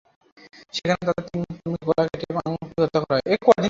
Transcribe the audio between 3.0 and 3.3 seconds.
করা